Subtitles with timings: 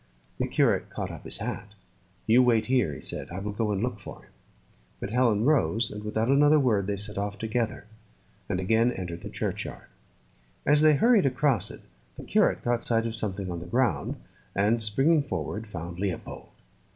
[0.39, 1.75] The curate caught up his hat.
[2.25, 3.29] "You wait here," he said.
[3.29, 4.31] "I will go and look for him."
[4.99, 7.85] But Helen rose, and, without another word, they set off together,
[8.49, 9.85] and again entered the churchyard.
[10.65, 11.81] As they hurried across it,
[12.17, 14.15] the curate caught sight of something on the ground,
[14.55, 16.49] and, springing forward, found Leopold.